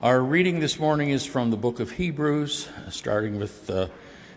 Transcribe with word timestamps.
Our 0.00 0.22
reading 0.22 0.60
this 0.60 0.78
morning 0.78 1.10
is 1.10 1.26
from 1.26 1.50
the 1.50 1.56
book 1.56 1.80
of 1.80 1.90
Hebrews, 1.90 2.68
starting 2.88 3.36
with 3.36 3.68
uh, 3.68 3.88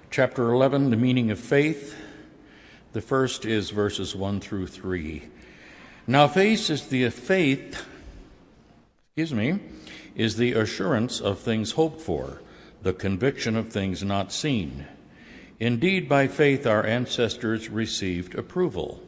chapter 0.10 0.52
11, 0.52 0.90
the 0.90 0.98
meaning 0.98 1.30
of 1.30 1.40
faith. 1.40 1.96
The 2.94 3.02
first 3.02 3.46
is 3.46 3.70
verses 3.70 4.16
1 4.16 4.40
through 4.40 4.66
3. 4.66 5.22
Now, 6.08 6.28
faith 6.28 6.72
is 6.72 6.88
the 6.88 7.08
faith, 7.12 7.86
excuse 9.10 9.36
me, 9.36 9.60
is 10.16 10.36
the 10.36 10.54
assurance 10.54 11.22
of 11.22 11.38
things 11.38 11.74
hoped 11.74 12.02
for, 12.02 12.42
the 12.82 12.94
conviction 12.94 13.56
of 13.56 13.72
things 13.72 14.04
not 14.04 14.32
seen. 14.32 14.88
Indeed, 15.60 16.10
by 16.10 16.26
faith 16.28 16.66
our 16.66 16.84
ancestors 16.84 17.70
received 17.70 18.34
approval. 18.34 19.04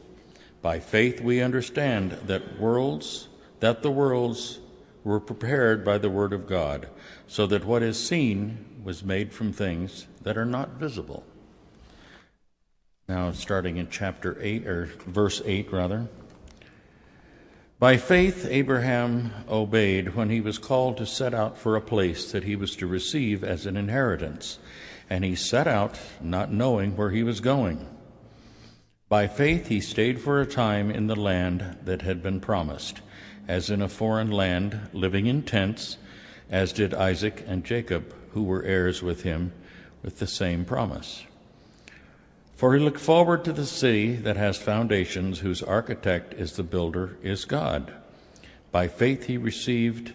By 0.62 0.78
faith 0.78 1.20
we 1.20 1.42
understand 1.42 2.12
that 2.26 2.60
worlds, 2.60 3.26
that 3.58 3.82
the 3.82 3.90
worlds 3.90 4.60
were 5.04 5.20
prepared 5.20 5.84
by 5.84 5.98
the 5.98 6.10
word 6.10 6.32
of 6.32 6.48
God, 6.48 6.88
so 7.28 7.46
that 7.46 7.66
what 7.66 7.82
is 7.82 8.02
seen 8.02 8.64
was 8.82 9.04
made 9.04 9.32
from 9.32 9.52
things 9.52 10.06
that 10.22 10.38
are 10.38 10.46
not 10.46 10.70
visible. 10.70 11.24
Now, 13.06 13.30
starting 13.32 13.76
in 13.76 13.90
chapter 13.90 14.38
8, 14.40 14.66
or 14.66 14.86
verse 15.06 15.42
8, 15.44 15.70
rather. 15.70 16.08
By 17.78 17.98
faith, 17.98 18.46
Abraham 18.48 19.32
obeyed 19.46 20.14
when 20.14 20.30
he 20.30 20.40
was 20.40 20.56
called 20.56 20.96
to 20.96 21.06
set 21.06 21.34
out 21.34 21.58
for 21.58 21.76
a 21.76 21.82
place 21.82 22.32
that 22.32 22.44
he 22.44 22.56
was 22.56 22.74
to 22.76 22.86
receive 22.86 23.44
as 23.44 23.66
an 23.66 23.76
inheritance, 23.76 24.58
and 25.10 25.22
he 25.22 25.34
set 25.34 25.66
out 25.66 25.98
not 26.22 26.50
knowing 26.50 26.96
where 26.96 27.10
he 27.10 27.22
was 27.22 27.40
going. 27.40 27.86
By 29.10 29.26
faith, 29.26 29.66
he 29.66 29.80
stayed 29.80 30.18
for 30.18 30.40
a 30.40 30.46
time 30.46 30.90
in 30.90 31.08
the 31.08 31.16
land 31.16 31.76
that 31.84 32.00
had 32.00 32.22
been 32.22 32.40
promised 32.40 33.02
as 33.48 33.70
in 33.70 33.82
a 33.82 33.88
foreign 33.88 34.30
land, 34.30 34.88
living 34.92 35.26
in 35.26 35.42
tents, 35.42 35.96
as 36.50 36.72
did 36.72 36.94
Isaac 36.94 37.44
and 37.46 37.64
Jacob, 37.64 38.14
who 38.32 38.42
were 38.42 38.62
heirs 38.62 39.02
with 39.02 39.22
him 39.22 39.52
with 40.02 40.18
the 40.18 40.26
same 40.26 40.64
promise. 40.64 41.24
For 42.56 42.74
he 42.74 42.80
looked 42.80 43.00
forward 43.00 43.44
to 43.44 43.52
the 43.52 43.66
city 43.66 44.14
that 44.16 44.36
has 44.36 44.56
foundations, 44.56 45.40
whose 45.40 45.62
architect 45.62 46.34
is 46.34 46.52
the 46.52 46.62
builder, 46.62 47.16
is 47.22 47.44
God. 47.44 47.92
By 48.70 48.88
faith 48.88 49.24
he 49.24 49.36
received 49.36 50.12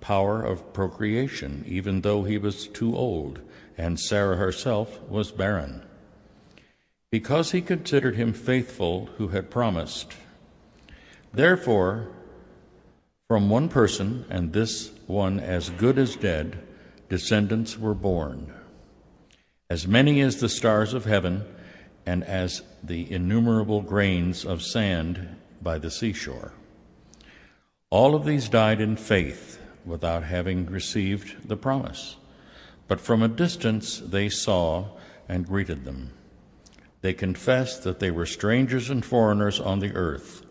power 0.00 0.42
of 0.42 0.72
procreation, 0.72 1.64
even 1.66 2.00
though 2.00 2.24
he 2.24 2.38
was 2.38 2.66
too 2.68 2.96
old, 2.96 3.40
and 3.76 3.98
Sarah 3.98 4.36
herself 4.36 5.00
was 5.02 5.30
barren. 5.30 5.82
Because 7.10 7.52
he 7.52 7.60
considered 7.60 8.16
him 8.16 8.32
faithful 8.32 9.06
who 9.16 9.28
had 9.28 9.50
promised. 9.50 10.14
Therefore, 11.32 12.08
from 13.28 13.50
one 13.50 13.68
person, 13.68 14.24
and 14.30 14.54
this 14.54 14.90
one 15.06 15.38
as 15.38 15.68
good 15.68 15.98
as 15.98 16.16
dead, 16.16 16.58
descendants 17.10 17.78
were 17.78 17.92
born. 17.92 18.54
As 19.68 19.86
many 19.86 20.22
as 20.22 20.40
the 20.40 20.48
stars 20.48 20.94
of 20.94 21.04
heaven, 21.04 21.44
and 22.06 22.24
as 22.24 22.62
the 22.82 23.12
innumerable 23.12 23.82
grains 23.82 24.46
of 24.46 24.62
sand 24.62 25.36
by 25.60 25.76
the 25.76 25.90
seashore. 25.90 26.54
All 27.90 28.14
of 28.14 28.24
these 28.24 28.48
died 28.48 28.80
in 28.80 28.96
faith 28.96 29.60
without 29.84 30.24
having 30.24 30.64
received 30.64 31.46
the 31.46 31.56
promise. 31.56 32.16
But 32.86 32.98
from 32.98 33.22
a 33.22 33.28
distance 33.28 33.98
they 33.98 34.30
saw 34.30 34.86
and 35.28 35.46
greeted 35.46 35.84
them. 35.84 36.14
They 37.02 37.12
confessed 37.12 37.82
that 37.82 38.00
they 38.00 38.10
were 38.10 38.24
strangers 38.24 38.88
and 38.88 39.04
foreigners 39.04 39.60
on 39.60 39.80
the 39.80 39.94
earth. 39.94 40.46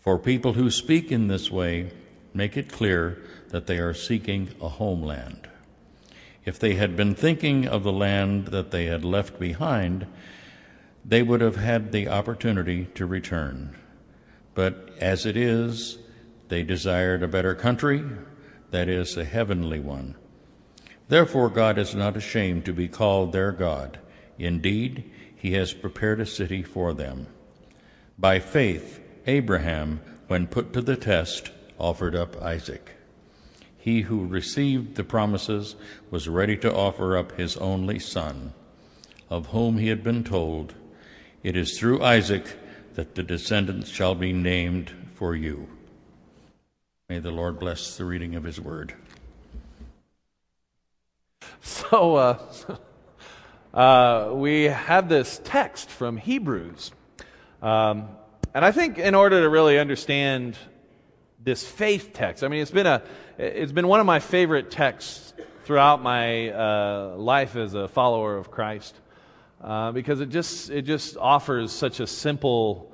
For 0.00 0.18
people 0.18 0.52
who 0.52 0.70
speak 0.70 1.10
in 1.10 1.28
this 1.28 1.50
way, 1.50 1.90
make 2.34 2.56
it 2.56 2.72
clear 2.72 3.22
that 3.48 3.66
they 3.66 3.78
are 3.78 3.94
seeking 3.94 4.50
a 4.60 4.68
homeland. 4.68 5.48
If 6.44 6.58
they 6.58 6.74
had 6.74 6.96
been 6.96 7.14
thinking 7.14 7.68
of 7.68 7.82
the 7.82 7.92
land 7.92 8.48
that 8.48 8.70
they 8.70 8.86
had 8.86 9.04
left 9.04 9.38
behind, 9.38 10.06
they 11.04 11.22
would 11.22 11.40
have 11.40 11.56
had 11.56 11.92
the 11.92 12.08
opportunity 12.08 12.86
to 12.94 13.06
return. 13.06 13.76
But 14.54 14.90
as 15.00 15.24
it 15.24 15.36
is, 15.36 15.98
they 16.48 16.62
desired 16.62 17.22
a 17.22 17.28
better 17.28 17.54
country, 17.54 18.04
that 18.70 18.88
is, 18.88 19.16
a 19.16 19.24
heavenly 19.24 19.80
one. 19.80 20.16
Therefore, 21.08 21.48
God 21.48 21.78
is 21.78 21.94
not 21.94 22.16
ashamed 22.16 22.64
to 22.64 22.72
be 22.72 22.88
called 22.88 23.32
their 23.32 23.52
God. 23.52 23.98
Indeed, 24.38 25.10
He 25.36 25.52
has 25.52 25.72
prepared 25.72 26.20
a 26.20 26.26
city 26.26 26.62
for 26.62 26.92
them. 26.92 27.26
By 28.18 28.38
faith, 28.38 29.00
Abraham, 29.26 30.00
when 30.26 30.46
put 30.46 30.72
to 30.72 30.80
the 30.80 30.96
test, 30.96 31.50
offered 31.78 32.14
up 32.14 32.40
Isaac. 32.42 32.96
He 33.78 34.02
who 34.02 34.26
received 34.26 34.94
the 34.94 35.04
promises 35.04 35.74
was 36.10 36.28
ready 36.28 36.56
to 36.58 36.72
offer 36.72 37.16
up 37.16 37.32
his 37.32 37.56
only 37.56 37.98
son, 37.98 38.52
of 39.28 39.46
whom 39.46 39.78
he 39.78 39.88
had 39.88 40.04
been 40.04 40.22
told, 40.22 40.74
It 41.42 41.56
is 41.56 41.76
through 41.76 42.02
Isaac 42.02 42.58
that 42.94 43.16
the 43.16 43.22
descendants 43.22 43.90
shall 43.90 44.14
be 44.14 44.32
named 44.32 44.92
for 45.14 45.34
you. 45.34 45.68
May 47.08 47.18
the 47.18 47.30
Lord 47.30 47.58
bless 47.58 47.96
the 47.96 48.04
reading 48.04 48.34
of 48.34 48.44
his 48.44 48.60
word. 48.60 48.94
So, 51.64 52.16
uh, 52.16 52.38
uh, 53.74 54.32
we 54.34 54.64
have 54.64 55.08
this 55.08 55.40
text 55.44 55.88
from 55.88 56.16
Hebrews. 56.16 56.90
Um, 57.60 58.08
and 58.54 58.64
I 58.64 58.72
think 58.72 58.98
in 58.98 59.14
order 59.14 59.40
to 59.42 59.48
really 59.48 59.78
understand 59.78 60.56
this 61.44 61.66
faith 61.66 62.12
text. 62.12 62.44
I 62.44 62.48
mean, 62.48 62.62
it's 62.62 62.70
been, 62.70 62.86
a, 62.86 63.02
it's 63.38 63.72
been 63.72 63.88
one 63.88 64.00
of 64.00 64.06
my 64.06 64.20
favorite 64.20 64.70
texts 64.70 65.32
throughout 65.64 66.02
my 66.02 66.50
uh, 66.50 67.14
life 67.16 67.56
as 67.56 67.74
a 67.74 67.88
follower 67.88 68.36
of 68.36 68.50
Christ 68.50 68.94
uh, 69.62 69.92
because 69.92 70.20
it 70.20 70.28
just, 70.28 70.70
it 70.70 70.82
just 70.82 71.16
offers 71.16 71.72
such 71.72 72.00
a 72.00 72.06
simple 72.06 72.92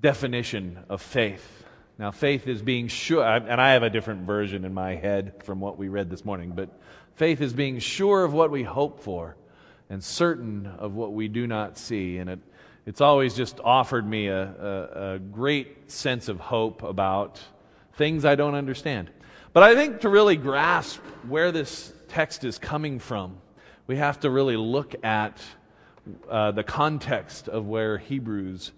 definition 0.00 0.78
of 0.88 1.02
faith. 1.02 1.64
Now, 1.98 2.10
faith 2.10 2.48
is 2.48 2.62
being 2.62 2.88
sure, 2.88 3.24
and 3.24 3.60
I 3.60 3.72
have 3.72 3.82
a 3.82 3.90
different 3.90 4.22
version 4.22 4.64
in 4.64 4.74
my 4.74 4.94
head 4.94 5.44
from 5.44 5.60
what 5.60 5.78
we 5.78 5.88
read 5.88 6.10
this 6.10 6.24
morning, 6.24 6.52
but 6.54 6.70
faith 7.14 7.40
is 7.40 7.52
being 7.52 7.78
sure 7.78 8.24
of 8.24 8.32
what 8.32 8.50
we 8.50 8.62
hope 8.62 9.00
for 9.00 9.36
and 9.90 10.02
certain 10.02 10.66
of 10.66 10.94
what 10.94 11.12
we 11.12 11.28
do 11.28 11.46
not 11.46 11.76
see. 11.76 12.18
And 12.18 12.30
it, 12.30 12.38
it's 12.84 13.00
always 13.00 13.34
just 13.34 13.60
offered 13.60 14.06
me 14.06 14.26
a, 14.26 14.42
a, 14.42 15.14
a, 15.14 15.18
great 15.18 15.90
sense 15.90 16.28
of 16.28 16.40
hope 16.40 16.82
about 16.82 17.40
things 17.94 18.24
I 18.24 18.34
don't 18.34 18.54
understand. 18.54 19.10
But 19.52 19.62
I 19.62 19.74
think 19.76 20.00
to 20.00 20.08
really 20.08 20.36
grasp 20.36 20.98
where 21.28 21.52
this 21.52 21.92
text 22.08 22.42
is 22.44 22.58
coming 22.58 22.98
from, 22.98 23.36
we 23.86 23.96
have 23.96 24.20
to 24.20 24.30
really 24.30 24.56
look 24.56 24.94
at 25.04 25.40
uh, 26.28 26.50
the 26.50 26.64
context 26.64 27.48
of 27.48 27.66
where 27.66 27.98
Hebrews 27.98 28.72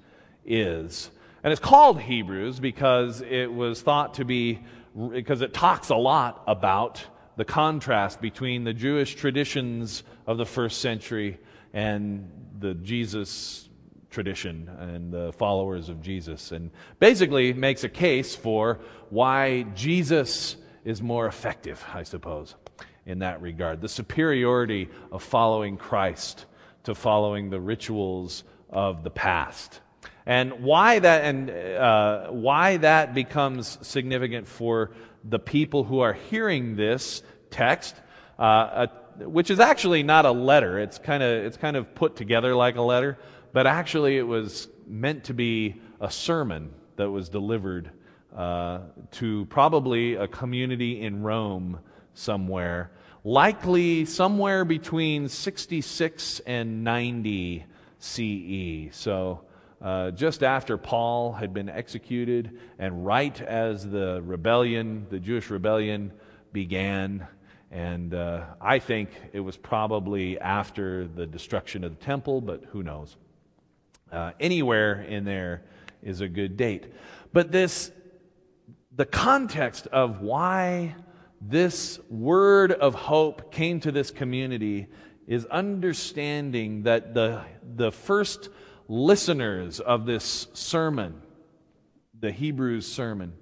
is. 0.44 1.10
And 1.42 1.52
it's 1.52 1.60
called 1.60 2.00
Hebrews 2.00 2.60
because 2.60 3.22
it 3.22 3.46
was 3.46 3.80
thought 3.80 4.14
to 4.14 4.24
be, 4.24 4.60
because 5.10 5.40
it 5.40 5.54
talks 5.54 5.88
a 5.88 5.96
lot 5.96 6.42
about 6.46 7.04
the 7.36 7.44
contrast 7.44 8.20
between 8.20 8.64
the 8.64 8.74
Jewish 8.74 9.14
traditions 9.14 10.02
of 10.26 10.36
the 10.36 10.46
first 10.46 10.80
century 10.80 11.38
and 11.72 12.30
the 12.60 12.74
Jesus 12.74 13.68
tradition 14.14 14.70
and 14.78 15.12
the 15.12 15.32
followers 15.32 15.88
of 15.88 16.00
Jesus, 16.00 16.52
and 16.52 16.70
basically 16.98 17.52
makes 17.52 17.84
a 17.84 17.88
case 17.88 18.34
for 18.34 18.80
why 19.10 19.64
Jesus 19.74 20.56
is 20.84 21.02
more 21.02 21.26
effective, 21.26 21.84
I 21.92 22.04
suppose, 22.04 22.54
in 23.04 23.18
that 23.18 23.42
regard. 23.42 23.80
The 23.80 23.88
superiority 23.88 24.88
of 25.12 25.22
following 25.22 25.76
Christ 25.76 26.46
to 26.84 26.94
following 26.94 27.50
the 27.50 27.60
rituals 27.60 28.44
of 28.70 29.02
the 29.02 29.10
past. 29.10 29.80
And 30.26 30.62
why 30.62 30.98
that, 31.00 31.24
and, 31.24 31.50
uh, 31.50 32.28
why 32.30 32.78
that 32.78 33.14
becomes 33.14 33.78
significant 33.86 34.48
for 34.48 34.92
the 35.22 35.38
people 35.38 35.84
who 35.84 36.00
are 36.00 36.12
hearing 36.12 36.76
this 36.76 37.22
text, 37.50 37.94
uh, 38.38 38.86
which 39.18 39.50
is 39.50 39.60
actually 39.60 40.02
not 40.02 40.26
a 40.26 40.30
letter. 40.30 40.78
It's 40.78 40.98
kind 40.98 41.22
of 41.22 41.44
it's 41.44 41.56
kind 41.56 41.76
of 41.76 41.94
put 41.94 42.16
together 42.16 42.54
like 42.54 42.76
a 42.76 42.82
letter, 42.82 43.16
but 43.54 43.68
actually 43.68 44.18
it 44.18 44.26
was 44.26 44.68
meant 44.86 45.24
to 45.24 45.32
be 45.32 45.80
a 46.00 46.10
sermon 46.10 46.74
that 46.96 47.08
was 47.08 47.28
delivered 47.28 47.90
uh, 48.36 48.80
to 49.12 49.46
probably 49.46 50.16
a 50.16 50.26
community 50.26 51.00
in 51.00 51.22
Rome 51.22 51.78
somewhere, 52.14 52.90
likely 53.22 54.06
somewhere 54.06 54.64
between 54.64 55.28
66 55.28 56.40
and 56.40 56.82
90 56.82 57.64
CE. 58.00 58.88
So, 58.90 59.42
uh, 59.80 60.10
just 60.10 60.42
after 60.42 60.76
Paul 60.76 61.32
had 61.32 61.54
been 61.54 61.68
executed, 61.68 62.58
and 62.80 63.06
right 63.06 63.40
as 63.40 63.88
the 63.88 64.20
rebellion, 64.24 65.06
the 65.10 65.20
Jewish 65.20 65.48
rebellion, 65.48 66.12
began. 66.52 67.26
And 67.70 68.14
uh, 68.14 68.46
I 68.60 68.80
think 68.80 69.10
it 69.32 69.40
was 69.40 69.56
probably 69.56 70.40
after 70.40 71.06
the 71.06 71.26
destruction 71.26 71.84
of 71.84 71.96
the 71.96 72.04
temple, 72.04 72.40
but 72.40 72.64
who 72.70 72.82
knows? 72.82 73.16
Uh, 74.14 74.30
anywhere 74.38 75.02
in 75.02 75.24
there 75.24 75.62
is 76.00 76.20
a 76.20 76.28
good 76.28 76.56
date. 76.56 76.86
But 77.32 77.50
this, 77.50 77.90
the 78.94 79.04
context 79.04 79.88
of 79.88 80.20
why 80.20 80.94
this 81.40 81.98
word 82.08 82.70
of 82.70 82.94
hope 82.94 83.50
came 83.50 83.80
to 83.80 83.90
this 83.90 84.12
community 84.12 84.86
is 85.26 85.46
understanding 85.46 86.84
that 86.84 87.12
the, 87.12 87.42
the 87.74 87.90
first 87.90 88.50
listeners 88.86 89.80
of 89.80 90.06
this 90.06 90.46
sermon, 90.52 91.20
the 92.20 92.30
Hebrews 92.30 92.86
sermon, 92.86 93.32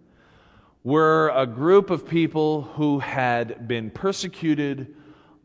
were 0.83 1.31
a 1.35 1.47
group 1.47 1.91
of 1.91 2.09
people 2.09 2.63
who 2.63 2.99
had 2.99 3.69
been 3.69 3.91
persecuted 3.91 4.95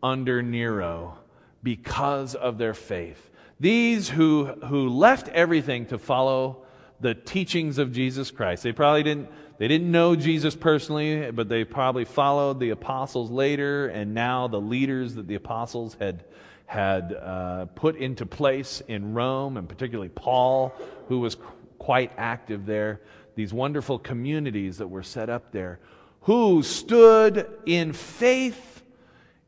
under 0.02 0.42
Nero 0.42 1.18
because 1.64 2.34
of 2.34 2.58
their 2.58 2.74
faith. 2.74 3.30
These 3.60 4.10
who, 4.10 4.46
who 4.46 4.90
left 4.90 5.30
everything 5.30 5.88
to 5.88 5.98
follow 5.98 6.66
the 7.00 7.14
teachings 7.14 7.78
of 7.78 7.92
Jesus 7.92 8.32
Christ. 8.32 8.64
They 8.64 8.72
probably 8.72 9.04
didn't, 9.04 9.30
they 9.58 9.68
didn't 9.68 9.92
know 9.92 10.16
Jesus 10.16 10.56
personally, 10.56 11.32
but 11.32 11.50
they 11.50 11.64
probably 11.64 12.06
followed 12.06 12.60
the 12.60 12.72
apostles 12.72 13.32
later, 13.32 13.88
and 13.88 14.14
now 14.14 14.48
the 14.48 14.62
leaders 14.62 15.16
that 15.16 15.28
the 15.28 15.36
apostles 15.36 15.96
had, 16.00 16.24
had 16.66 17.14
uh, 17.14 17.66
put 17.76 17.96
into 17.96 18.26
place 18.26 18.82
in 18.88 19.14
Rome, 19.14 19.58
and 19.58 19.68
particularly 19.68 20.10
Paul, 20.10 20.74
who 21.08 21.20
was 21.20 21.38
quite 21.80 22.12
active 22.18 22.66
there. 22.66 23.02
These 23.36 23.54
wonderful 23.54 24.00
communities 24.00 24.78
that 24.78 24.88
were 24.88 25.04
set 25.04 25.30
up 25.30 25.52
there, 25.52 25.80
who 26.22 26.64
stood 26.64 27.48
in 27.66 27.94
faith 27.94 28.77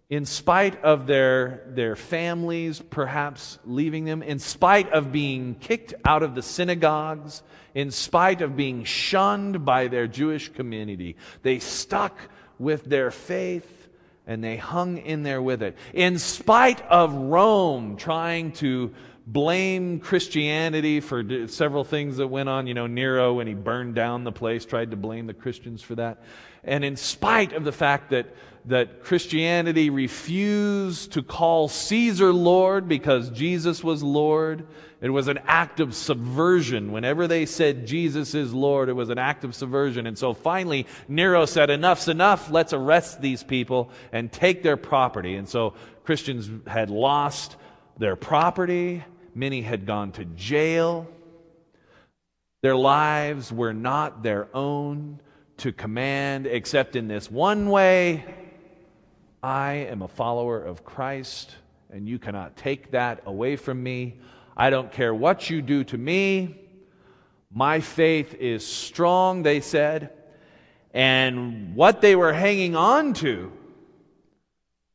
in 0.09 0.25
spite 0.25 0.83
of 0.83 1.05
their, 1.05 1.61
their 1.67 1.95
families 1.95 2.81
perhaps 2.89 3.59
leaving 3.63 4.05
them, 4.05 4.23
in 4.23 4.39
spite 4.39 4.91
of 4.91 5.11
being 5.11 5.55
kicked 5.55 5.93
out 6.03 6.23
of 6.23 6.33
the 6.33 6.41
synagogues, 6.41 7.43
in 7.75 7.91
spite 7.91 8.41
of 8.41 8.57
being 8.57 8.83
shunned 8.83 9.63
by 9.63 9.87
their 9.87 10.07
Jewish 10.07 10.49
community, 10.49 11.15
they 11.43 11.59
stuck 11.59 12.17
with 12.57 12.85
their 12.85 13.11
faith 13.11 13.87
and 14.25 14.43
they 14.43 14.57
hung 14.57 14.97
in 14.97 15.23
there 15.23 15.41
with 15.41 15.61
it. 15.61 15.77
In 15.93 16.17
spite 16.17 16.81
of 16.87 17.13
Rome 17.13 17.95
trying 17.95 18.51
to 18.53 18.93
blame 19.27 19.99
Christianity 19.99 21.01
for 21.01 21.47
several 21.47 21.83
things 21.83 22.17
that 22.17 22.27
went 22.27 22.49
on, 22.49 22.65
you 22.65 22.73
know, 22.73 22.87
Nero, 22.87 23.35
when 23.35 23.45
he 23.45 23.53
burned 23.53 23.93
down 23.93 24.23
the 24.23 24.31
place, 24.31 24.65
tried 24.65 24.89
to 24.91 24.97
blame 24.97 25.27
the 25.27 25.35
Christians 25.35 25.83
for 25.83 25.95
that. 25.95 26.23
And 26.63 26.83
in 26.83 26.95
spite 26.95 27.53
of 27.53 27.63
the 27.63 27.71
fact 27.71 28.09
that 28.09 28.35
that 28.69 29.03
Christianity 29.03 29.89
refused 29.89 31.13
to 31.13 31.23
call 31.23 31.67
Caesar 31.67 32.31
Lord 32.31 32.87
because 32.87 33.31
Jesus 33.31 33.83
was 33.83 34.03
Lord. 34.03 34.67
It 35.01 35.09
was 35.09 35.27
an 35.27 35.39
act 35.47 35.79
of 35.79 35.95
subversion. 35.95 36.91
Whenever 36.91 37.27
they 37.27 37.47
said 37.47 37.87
Jesus 37.87 38.35
is 38.35 38.53
Lord, 38.53 38.87
it 38.87 38.93
was 38.93 39.09
an 39.09 39.17
act 39.17 39.43
of 39.43 39.55
subversion. 39.55 40.05
And 40.05 40.15
so 40.15 40.35
finally, 40.35 40.85
Nero 41.07 41.47
said, 41.47 41.71
Enough's 41.71 42.07
enough. 42.07 42.51
Let's 42.51 42.71
arrest 42.71 43.21
these 43.21 43.43
people 43.43 43.89
and 44.11 44.31
take 44.31 44.61
their 44.61 44.77
property. 44.77 45.35
And 45.35 45.49
so 45.49 45.73
Christians 46.03 46.49
had 46.67 46.91
lost 46.91 47.55
their 47.97 48.15
property, 48.15 49.03
many 49.33 49.63
had 49.63 49.87
gone 49.87 50.11
to 50.13 50.25
jail. 50.25 51.07
Their 52.61 52.75
lives 52.75 53.51
were 53.51 53.73
not 53.73 54.21
their 54.21 54.47
own 54.55 55.21
to 55.57 55.71
command 55.71 56.45
except 56.45 56.95
in 56.95 57.07
this 57.07 57.31
one 57.31 57.69
way 57.69 58.23
I 59.41 59.73
am 59.89 60.01
a 60.01 60.07
follower 60.07 60.61
of 60.61 60.83
Christ, 60.83 61.55
and 61.89 62.07
you 62.07 62.19
cannot 62.19 62.57
take 62.57 62.91
that 62.91 63.21
away 63.25 63.55
from 63.55 63.81
me. 63.81 64.19
I 64.57 64.69
don't 64.69 64.91
care 64.91 65.15
what 65.15 65.49
you 65.49 65.61
do 65.61 65.85
to 65.85 65.97
me. 65.97 66.59
My 67.51 67.79
faith 67.79 68.35
is 68.35 68.67
strong, 68.67 69.43
they 69.43 69.61
said. 69.61 70.11
And 70.93 71.75
what 71.75 72.01
they 72.01 72.15
were 72.15 72.33
hanging 72.33 72.75
on 72.75 73.13
to 73.15 73.53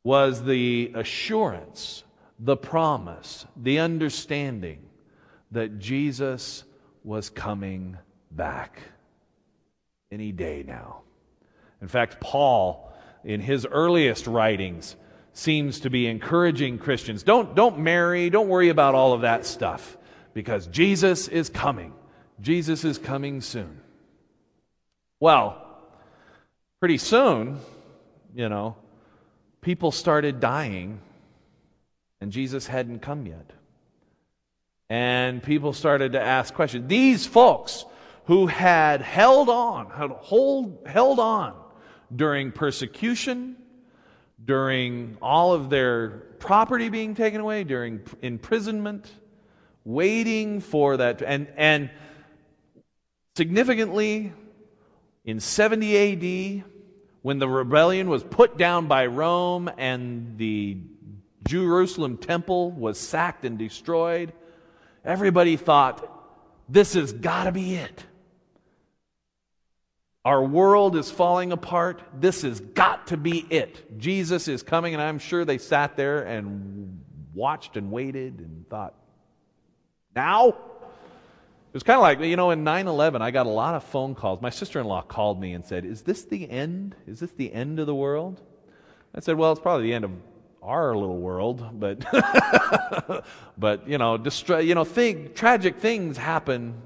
was 0.03 0.45
the 0.45 0.93
assurance, 0.95 2.05
the 2.39 2.57
promise, 2.57 3.47
the 3.57 3.79
understanding 3.79 4.81
that 5.53 5.79
Jesus 5.79 6.65
was 7.03 7.31
coming 7.31 7.97
back 8.31 8.79
any 10.13 10.33
day 10.33 10.65
now. 10.67 11.01
In 11.81 11.89
fact, 11.89 12.21
Paul 12.21 12.94
in 13.25 13.41
his 13.41 13.67
earliest 13.67 14.27
writings 14.27 14.97
seems 15.33 15.81
to 15.81 15.91
be 15.91 16.07
encouraging 16.07 16.79
Christians. 16.79 17.23
Don't, 17.23 17.55
don't 17.55 17.79
marry, 17.81 18.31
don't 18.31 18.49
worry 18.49 18.69
about 18.69 18.95
all 18.95 19.13
of 19.13 19.23
that 19.23 19.45
stuff 19.47 19.97
because 20.33 20.67
Jesus 20.69 21.29
is 21.29 21.49
coming. 21.49 21.93
Jesus 22.41 22.85
is 22.85 22.99
coming 22.99 23.41
soon. 23.41 23.81
Well, 25.21 25.61
pretty 26.81 26.99
soon, 26.99 27.59
you 28.35 28.49
know, 28.49 28.77
people 29.61 29.91
started 29.91 30.41
dying 30.41 31.01
and 32.21 32.31
Jesus 32.31 32.67
hadn't 32.67 33.01
come 33.01 33.27
yet. 33.27 33.53
And 34.91 35.43
people 35.43 35.73
started 35.73 36.13
to 36.13 36.21
ask 36.21 36.55
questions. 36.55 36.89
These 36.89 37.27
folks 37.27 37.85
who 38.27 38.47
had 38.47 39.03
held 39.03 39.49
on, 39.49 39.91
had 39.91 40.11
hold, 40.11 40.87
held 40.87 41.19
on 41.19 41.55
during 42.15 42.53
persecution, 42.53 43.57
during 44.45 45.17
all 45.23 45.53
of 45.53 45.71
their 45.71 46.11
property 46.39 46.89
being 46.89 47.15
taken 47.15 47.41
away, 47.41 47.65
during 47.65 48.01
imprisonment, 48.23 49.11
waiting 49.85 50.61
for 50.61 50.97
that. 50.97 51.23
And, 51.23 51.49
and 51.57 51.91
significantly, 53.37 54.33
in 55.25 55.41
70 55.41 56.61
AD, 56.61 56.65
when 57.23 57.39
the 57.39 57.49
rebellion 57.49 58.09
was 58.09 58.23
put 58.23 58.59
down 58.59 58.87
by 58.87 59.07
Rome 59.07 59.71
and 59.79 60.37
the 60.37 60.79
Jerusalem 61.49 62.19
temple 62.19 62.71
was 62.71 62.99
sacked 62.99 63.45
and 63.45 63.59
destroyed, 63.59 64.33
everybody 65.05 65.57
thought, 65.57 66.11
this 66.69 66.95
has 66.95 67.13
got 67.13 67.45
to 67.45 67.53
be 67.53 67.77
it. 67.77 68.05
Our 70.25 70.43
world 70.43 70.97
is 70.97 71.11
falling 71.11 71.53
apart. 71.53 72.01
This 72.19 72.43
has 72.43 72.61
got 72.61 73.09
to 73.09 73.17
be 73.19 73.41
it. 73.51 73.99
Jesus 73.99 74.49
is 74.49 74.63
coming, 74.63 74.95
and 74.95 75.03
I'm 75.03 75.19
sure 75.19 75.45
they 75.45 75.59
sat 75.59 75.97
there 75.97 76.23
and 76.23 77.05
watched 77.35 77.77
and 77.77 77.91
waited 77.91 78.39
and 78.39 78.67
thought, 78.69 78.95
now? 80.15 80.49
It 80.49 81.75
was 81.75 81.83
kind 81.83 81.97
of 81.97 82.03
like, 82.03 82.21
you 82.21 82.37
know, 82.37 82.53
in 82.53 82.63
9 82.63 82.87
11, 82.87 83.21
I 83.21 83.33
got 83.33 83.47
a 83.47 83.51
lot 83.51 83.75
of 83.75 83.83
phone 83.85 84.15
calls. 84.15 84.41
My 84.41 84.51
sister 84.51 84.79
in 84.79 84.87
law 84.87 85.03
called 85.03 85.41
me 85.41 85.53
and 85.53 85.67
said, 85.67 85.85
Is 85.85 86.03
this 86.03 86.23
the 86.23 86.49
end? 86.49 86.95
Is 87.07 87.19
this 87.21 87.33
the 87.33 87.53
end 87.53 87.81
of 87.81 87.87
the 87.87 87.95
world? 87.95 88.41
I 89.15 89.21
said, 89.21 89.37
Well, 89.37 89.51
it's 89.51 89.61
probably 89.61 89.89
the 89.89 89.95
end 89.95 90.05
of 90.05 90.13
our 90.63 90.97
little 90.97 91.19
world, 91.19 91.79
but, 91.79 92.05
but 93.59 93.89
you 93.89 93.99
know, 93.99 94.17
distra- 94.17 94.65
you 94.65 94.75
know 94.75 94.85
thing, 94.85 95.33
tragic 95.35 95.79
things 95.79 96.17
happen 96.17 96.81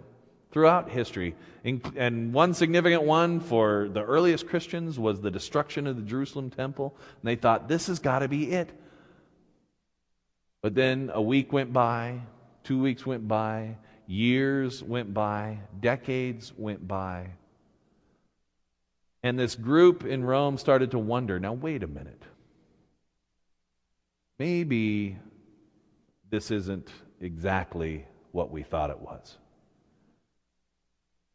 throughout 0.51 0.91
history. 0.91 1.35
And 1.65 2.33
one 2.33 2.55
significant 2.55 3.03
one 3.03 3.41
for 3.41 3.89
the 3.93 4.03
earliest 4.03 4.47
Christians 4.49 4.99
was 4.99 5.21
the 5.21 5.31
destruction 5.31 5.87
of 5.87 5.97
the 5.97 6.03
Jerusalem 6.03 6.51
temple. 6.51 6.97
And 7.21 7.29
they 7.29 7.37
thought, 7.37 7.69
this 7.69 7.89
has 7.89 7.99
got 7.99 8.21
to 8.21 8.29
be 8.29 8.53
it. 8.53 8.71
But 10.63 10.75
then 10.75 11.11
a 11.13 11.23
week 11.23 11.53
went 11.53 11.73
by, 11.73 12.21
two 12.65 12.81
weeks 12.81 13.07
went 13.07 13.29
by, 13.29 13.77
years 14.07 14.83
went 14.83 15.15
by, 15.15 15.59
decades 15.79 16.53
went 16.57 16.89
by. 16.89 17.29
And 19.23 19.39
this 19.39 19.55
group 19.55 20.05
in 20.05 20.25
Rome 20.25 20.59
started 20.59 20.93
to 20.93 20.99
wonder 20.99 21.39
now, 21.39 21.53
wait 21.53 21.83
a 21.83 21.87
minute. 21.87 22.23
Maybe 24.39 25.19
this 26.31 26.51
isn't 26.51 26.89
exactly 27.21 28.07
what 28.33 28.51
we 28.51 28.63
thought 28.63 28.91
it 28.91 29.01
was. 29.01 29.37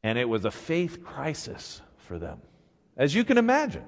And 0.03 0.17
it 0.17 0.27
was 0.27 0.45
a 0.45 0.51
faith 0.51 1.03
crisis 1.03 1.81
for 1.97 2.19
them. 2.19 2.41
As 2.97 3.15
you 3.15 3.23
can 3.23 3.37
imagine, 3.37 3.85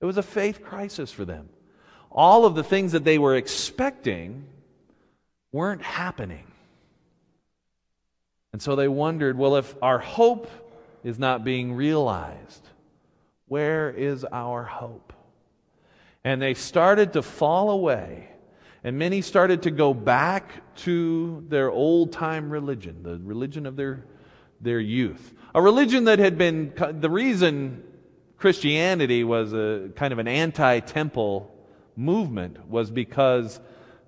it 0.00 0.06
was 0.06 0.16
a 0.16 0.22
faith 0.22 0.62
crisis 0.62 1.10
for 1.10 1.24
them. 1.24 1.48
All 2.10 2.46
of 2.46 2.54
the 2.54 2.62
things 2.62 2.92
that 2.92 3.04
they 3.04 3.18
were 3.18 3.36
expecting 3.36 4.46
weren't 5.52 5.82
happening. 5.82 6.46
And 8.52 8.62
so 8.62 8.76
they 8.76 8.88
wondered 8.88 9.36
well, 9.36 9.56
if 9.56 9.74
our 9.82 9.98
hope 9.98 10.48
is 11.04 11.18
not 11.18 11.44
being 11.44 11.74
realized, 11.74 12.68
where 13.46 13.90
is 13.90 14.24
our 14.24 14.62
hope? 14.62 15.12
And 16.24 16.40
they 16.40 16.54
started 16.54 17.12
to 17.14 17.22
fall 17.22 17.70
away. 17.70 18.28
And 18.84 18.98
many 18.98 19.22
started 19.22 19.62
to 19.62 19.70
go 19.70 19.92
back 19.92 20.76
to 20.76 21.44
their 21.48 21.70
old 21.70 22.12
time 22.12 22.50
religion, 22.50 23.02
the 23.02 23.18
religion 23.18 23.66
of 23.66 23.76
their 23.76 24.04
their 24.60 24.80
youth. 24.80 25.34
A 25.54 25.62
religion 25.62 26.04
that 26.04 26.18
had 26.18 26.36
been, 26.36 26.72
the 27.00 27.10
reason 27.10 27.82
Christianity 28.36 29.24
was 29.24 29.52
a 29.52 29.90
kind 29.96 30.12
of 30.12 30.18
an 30.18 30.28
anti 30.28 30.80
temple 30.80 31.54
movement 31.96 32.68
was 32.68 32.90
because 32.90 33.60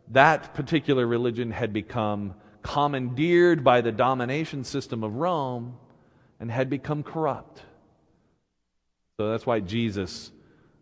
that 0.08 0.54
particular 0.54 1.06
religion 1.06 1.50
had 1.50 1.72
become 1.72 2.34
commandeered 2.62 3.64
by 3.64 3.80
the 3.80 3.92
domination 3.92 4.64
system 4.64 5.02
of 5.02 5.14
Rome 5.16 5.76
and 6.38 6.50
had 6.50 6.70
become 6.70 7.02
corrupt. 7.02 7.62
So 9.18 9.30
that's 9.30 9.46
why 9.46 9.60
Jesus 9.60 10.30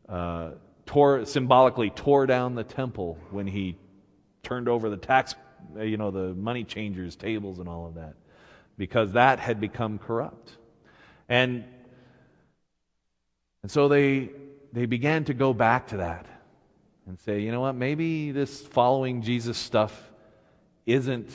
uh, 0.08 0.50
tore, 0.86 1.24
symbolically 1.24 1.90
tore 1.90 2.26
down 2.26 2.54
the 2.54 2.64
temple 2.64 3.18
when 3.30 3.46
he 3.46 3.76
turned 4.42 4.68
over 4.68 4.88
the 4.88 4.96
tax, 4.96 5.34
you 5.76 5.96
know, 5.96 6.10
the 6.10 6.34
money 6.34 6.64
changers' 6.64 7.16
tables 7.16 7.58
and 7.58 7.68
all 7.68 7.86
of 7.86 7.94
that, 7.94 8.14
because 8.78 9.12
that 9.12 9.40
had 9.40 9.60
become 9.60 9.98
corrupt. 9.98 10.52
And, 11.28 11.64
and 13.62 13.70
so 13.70 13.88
they, 13.88 14.30
they 14.72 14.86
began 14.86 15.24
to 15.24 15.34
go 15.34 15.52
back 15.52 15.88
to 15.88 15.98
that 15.98 16.26
and 17.06 17.18
say, 17.18 17.40
you 17.40 17.50
know 17.52 17.60
what, 17.60 17.74
maybe 17.74 18.30
this 18.30 18.62
following 18.62 19.22
Jesus 19.22 19.58
stuff 19.58 20.10
isn't, 20.86 21.30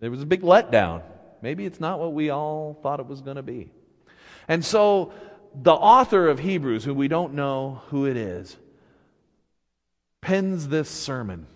there 0.00 0.10
was 0.10 0.22
a 0.22 0.26
big 0.26 0.40
letdown. 0.40 1.02
Maybe 1.42 1.66
it's 1.66 1.78
not 1.78 2.00
what 2.00 2.14
we 2.14 2.30
all 2.30 2.78
thought 2.82 3.00
it 3.00 3.06
was 3.06 3.20
going 3.20 3.36
to 3.36 3.42
be. 3.42 3.70
And 4.48 4.64
so 4.64 5.12
the 5.54 5.72
author 5.72 6.28
of 6.28 6.38
Hebrews, 6.38 6.84
who 6.84 6.94
we 6.94 7.08
don't 7.08 7.34
know 7.34 7.82
who 7.88 8.06
it 8.06 8.16
is, 8.16 8.56
pens 10.20 10.68
this 10.68 10.88
sermon 10.88 11.46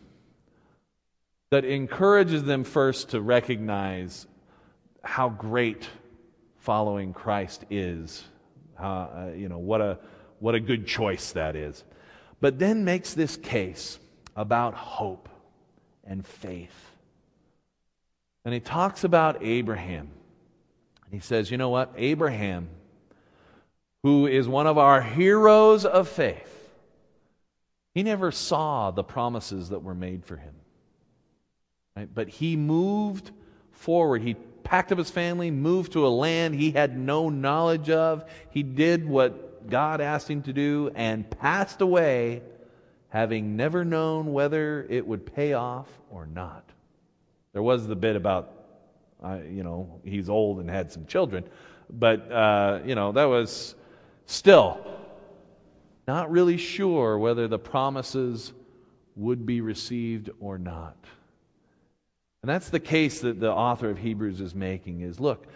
that 1.50 1.64
encourages 1.64 2.44
them 2.44 2.64
first 2.64 3.10
to 3.10 3.20
recognize 3.20 4.26
how 5.04 5.28
great 5.28 5.88
following 6.58 7.12
Christ 7.12 7.64
is. 7.70 8.24
Uh, 8.78 9.28
you 9.36 9.48
know, 9.48 9.58
what 9.58 9.80
a, 9.80 9.98
what 10.40 10.54
a 10.54 10.60
good 10.60 10.86
choice 10.86 11.32
that 11.32 11.56
is. 11.56 11.84
But 12.40 12.58
then 12.58 12.84
makes 12.84 13.14
this 13.14 13.36
case 13.36 13.98
about 14.34 14.74
hope 14.74 15.28
and 16.04 16.26
faith. 16.26 16.90
And 18.44 18.52
he 18.52 18.60
talks 18.60 19.04
about 19.04 19.42
Abraham. 19.42 20.10
He 21.10 21.20
says, 21.20 21.50
you 21.50 21.56
know 21.56 21.70
what? 21.70 21.92
Abraham 21.96 22.68
who 24.04 24.26
is 24.26 24.46
one 24.46 24.66
of 24.66 24.76
our 24.76 25.00
heroes 25.00 25.86
of 25.86 26.06
faith, 26.06 26.70
he 27.94 28.02
never 28.02 28.30
saw 28.30 28.90
the 28.90 29.02
promises 29.02 29.70
that 29.70 29.82
were 29.82 29.94
made 29.94 30.26
for 30.26 30.36
him. 30.36 30.54
Right? 31.96 32.08
But 32.14 32.28
he 32.28 32.54
moved 32.54 33.30
forward. 33.72 34.20
He 34.20 34.36
packed 34.64 34.90
up 34.90 34.98
his 34.98 35.10
family, 35.10 35.50
moved 35.50 35.92
to 35.92 36.06
a 36.06 36.08
land 36.08 36.54
he 36.54 36.72
had 36.72 36.98
no 36.98 37.28
knowledge 37.28 37.90
of. 37.90 38.24
He 38.50 38.62
did 38.62 39.06
what 39.08 39.70
God 39.70 40.00
asked 40.00 40.28
him 40.28 40.42
to 40.42 40.52
do 40.52 40.90
and 40.94 41.28
passed 41.30 41.80
away 41.80 42.42
having 43.08 43.56
never 43.56 43.84
known 43.84 44.32
whether 44.32 44.86
it 44.90 45.06
would 45.06 45.32
pay 45.34 45.52
off 45.52 45.88
or 46.10 46.26
not. 46.26 46.64
There 47.52 47.62
was 47.62 47.86
the 47.86 47.94
bit 47.94 48.16
about, 48.16 48.50
uh, 49.22 49.38
you 49.48 49.62
know, 49.62 50.00
he's 50.04 50.28
old 50.28 50.58
and 50.58 50.68
had 50.68 50.90
some 50.90 51.06
children, 51.06 51.44
but, 51.88 52.32
uh, 52.32 52.80
you 52.84 52.96
know, 52.96 53.12
that 53.12 53.26
was 53.26 53.76
Still, 54.26 54.80
not 56.08 56.30
really 56.30 56.56
sure 56.56 57.18
whether 57.18 57.46
the 57.46 57.58
promises 57.58 58.52
would 59.16 59.44
be 59.44 59.60
received 59.60 60.30
or 60.40 60.58
not. 60.58 60.96
And 62.44 62.48
that's 62.50 62.68
the 62.68 62.78
case 62.78 63.20
that 63.20 63.40
the 63.40 63.50
author 63.50 63.88
of 63.88 63.96
Hebrews 63.96 64.38
is 64.42 64.54
making 64.54 65.00
is 65.00 65.18
look, 65.18 65.46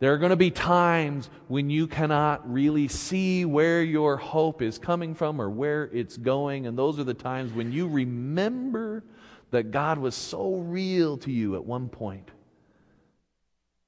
there 0.00 0.12
are 0.12 0.18
going 0.18 0.28
to 0.28 0.36
be 0.36 0.50
times 0.50 1.30
when 1.48 1.70
you 1.70 1.86
cannot 1.86 2.52
really 2.52 2.88
see 2.88 3.46
where 3.46 3.82
your 3.82 4.18
hope 4.18 4.60
is 4.60 4.76
coming 4.76 5.14
from 5.14 5.40
or 5.40 5.48
where 5.48 5.84
it's 5.94 6.18
going. 6.18 6.66
And 6.66 6.78
those 6.78 6.98
are 6.98 7.04
the 7.04 7.14
times 7.14 7.54
when 7.54 7.72
you 7.72 7.88
remember 7.88 9.02
that 9.50 9.70
God 9.70 9.96
was 9.96 10.14
so 10.14 10.56
real 10.56 11.16
to 11.16 11.32
you 11.32 11.54
at 11.54 11.64
one 11.64 11.88
point. 11.88 12.30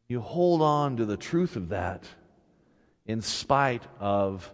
You 0.09 0.23
hold 0.23 0.63
on 0.63 0.97
to 0.97 1.05
the 1.05 1.19
truth 1.19 1.55
of 1.55 1.69
that 1.69 2.05
in 3.05 3.21
spite 3.21 3.83
of 4.01 4.51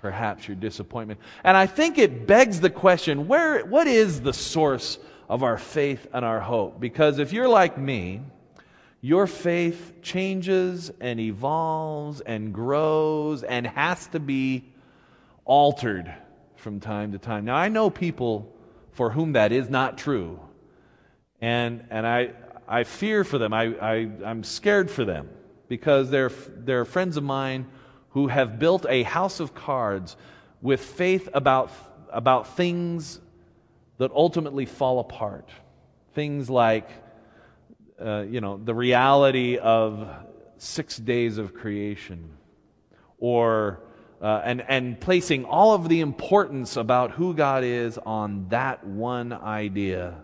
perhaps 0.00 0.48
your 0.48 0.56
disappointment. 0.56 1.20
And 1.44 1.56
I 1.56 1.66
think 1.66 1.96
it 1.96 2.26
begs 2.26 2.58
the 2.58 2.70
question 2.70 3.28
where, 3.28 3.64
what 3.66 3.86
is 3.86 4.20
the 4.20 4.32
source 4.32 4.98
of 5.28 5.42
our 5.42 5.58
faith 5.58 6.06
and 6.12 6.24
our 6.24 6.40
hope? 6.40 6.80
Because 6.80 7.18
if 7.18 7.32
you're 7.32 7.48
like 7.48 7.78
me, 7.78 8.20
your 9.00 9.26
faith 9.26 10.00
changes 10.00 10.90
and 11.00 11.20
evolves 11.20 12.20
and 12.22 12.54
grows 12.54 13.42
and 13.42 13.66
has 13.66 14.06
to 14.08 14.20
be 14.20 14.64
altered 15.44 16.12
from 16.56 16.80
time 16.80 17.12
to 17.12 17.18
time. 17.18 17.44
Now, 17.44 17.56
I 17.56 17.68
know 17.68 17.90
people 17.90 18.50
for 18.92 19.10
whom 19.10 19.32
that 19.32 19.52
is 19.52 19.68
not 19.68 19.98
true. 19.98 20.40
And, 21.40 21.84
and 21.90 22.06
I, 22.06 22.30
I 22.66 22.84
fear 22.84 23.24
for 23.24 23.36
them. 23.36 23.52
I, 23.52 23.64
I, 23.78 24.08
I'm 24.24 24.42
scared 24.42 24.90
for 24.90 25.04
them 25.04 25.28
because 25.68 26.08
they're, 26.10 26.30
they're 26.56 26.84
friends 26.84 27.16
of 27.16 27.24
mine 27.24 27.66
who 28.10 28.28
have 28.28 28.58
built 28.58 28.86
a 28.88 29.02
house 29.02 29.40
of 29.40 29.54
cards 29.54 30.16
with 30.62 30.80
faith 30.80 31.28
about, 31.34 31.70
about 32.10 32.56
things 32.56 33.20
that 33.98 34.10
ultimately 34.12 34.66
fall 34.66 34.98
apart. 34.98 35.48
Things 36.14 36.50
like, 36.50 36.88
uh, 38.00 38.22
you 38.22 38.40
know, 38.40 38.60
the 38.62 38.74
reality 38.74 39.56
of 39.58 40.08
six 40.58 40.96
days 40.96 41.38
of 41.38 41.54
creation, 41.54 42.30
or 43.18 43.80
uh, 44.20 44.42
and 44.44 44.64
and 44.68 45.00
placing 45.00 45.44
all 45.44 45.74
of 45.74 45.88
the 45.88 46.00
importance 46.00 46.76
about 46.76 47.12
who 47.12 47.34
God 47.34 47.64
is 47.64 47.98
on 47.98 48.48
that 48.48 48.86
one 48.86 49.32
idea 49.32 50.22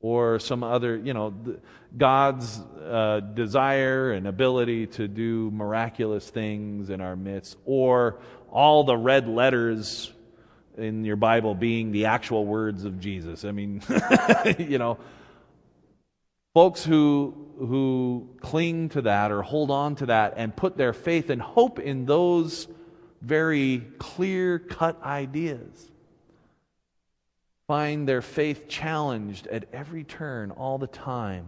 or 0.00 0.38
some 0.38 0.62
other, 0.62 0.96
you 0.96 1.12
know, 1.14 1.34
God's 1.96 2.60
uh, 2.60 3.20
desire 3.34 4.12
and 4.12 4.28
ability 4.28 4.86
to 4.88 5.08
do 5.08 5.50
miraculous 5.50 6.30
things 6.30 6.90
in 6.90 7.00
our 7.00 7.16
midst, 7.16 7.56
or 7.64 8.20
all 8.50 8.84
the 8.84 8.96
red 8.96 9.26
letters 9.26 10.12
in 10.76 11.04
your 11.04 11.16
Bible 11.16 11.54
being 11.54 11.92
the 11.92 12.06
actual 12.06 12.44
words 12.44 12.84
of 12.84 13.00
Jesus. 13.00 13.44
I 13.44 13.52
mean, 13.52 13.82
you 14.58 14.78
know, 14.78 14.98
folks 16.54 16.84
who, 16.84 17.34
who 17.58 18.28
cling 18.40 18.90
to 18.90 19.02
that 19.02 19.32
or 19.32 19.42
hold 19.42 19.70
on 19.70 19.96
to 19.96 20.06
that 20.06 20.34
and 20.36 20.54
put 20.54 20.76
their 20.76 20.92
faith 20.92 21.30
and 21.30 21.40
hope 21.40 21.78
in 21.78 22.06
those 22.06 22.68
very 23.22 23.82
clear 23.98 24.58
cut 24.58 25.02
ideas 25.02 25.90
find 27.66 28.08
their 28.08 28.22
faith 28.22 28.68
challenged 28.68 29.46
at 29.48 29.64
every 29.72 30.04
turn, 30.04 30.50
all 30.52 30.78
the 30.78 30.86
time, 30.86 31.46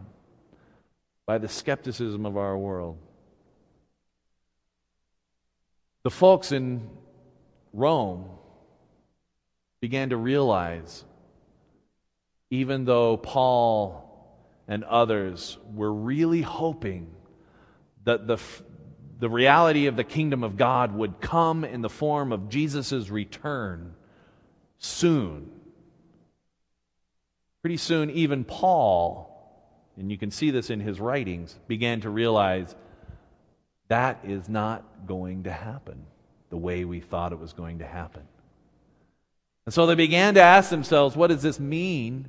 by 1.26 1.38
the 1.38 1.48
skepticism 1.48 2.26
of 2.26 2.36
our 2.36 2.56
world. 2.56 2.98
The 6.02 6.10
folks 6.10 6.52
in 6.52 6.88
Rome 7.72 8.28
began 9.80 10.10
to 10.10 10.16
realize, 10.16 11.04
even 12.50 12.84
though 12.84 13.16
Paul 13.16 14.04
and 14.66 14.84
others 14.84 15.58
were 15.74 15.92
really 15.92 16.42
hoping 16.42 17.10
that 18.04 18.26
the, 18.26 18.38
the 19.18 19.28
reality 19.28 19.86
of 19.86 19.96
the 19.96 20.04
kingdom 20.04 20.42
of 20.44 20.56
God 20.56 20.94
would 20.94 21.20
come 21.20 21.64
in 21.64 21.82
the 21.82 21.88
form 21.88 22.32
of 22.32 22.48
Jesus' 22.48 23.08
return 23.10 23.94
soon 24.78 25.50
Pretty 27.62 27.76
soon, 27.76 28.10
even 28.10 28.44
Paul, 28.44 29.34
and 29.96 30.10
you 30.10 30.18
can 30.18 30.30
see 30.30 30.50
this 30.50 30.70
in 30.70 30.80
his 30.80 31.00
writings, 31.00 31.58
began 31.66 32.00
to 32.02 32.10
realize 32.10 32.74
that 33.88 34.20
is 34.22 34.48
not 34.48 35.06
going 35.06 35.42
to 35.44 35.52
happen 35.52 36.06
the 36.50 36.56
way 36.56 36.84
we 36.84 37.00
thought 37.00 37.32
it 37.32 37.38
was 37.38 37.52
going 37.52 37.80
to 37.80 37.86
happen. 37.86 38.22
And 39.68 39.74
so 39.74 39.84
they 39.84 39.96
began 39.96 40.32
to 40.32 40.40
ask 40.40 40.70
themselves, 40.70 41.14
what 41.14 41.26
does 41.26 41.42
this 41.42 41.60
mean 41.60 42.26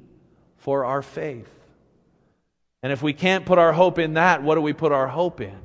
for 0.58 0.84
our 0.84 1.02
faith? 1.02 1.50
And 2.84 2.92
if 2.92 3.02
we 3.02 3.14
can't 3.14 3.46
put 3.46 3.58
our 3.58 3.72
hope 3.72 3.98
in 3.98 4.16
that, 4.16 4.44
what 4.44 4.56
do 4.56 4.62
we 4.62 4.74
put 4.74 4.92
our 4.92 5.08
hope 5.08 5.40
in? 5.40 5.58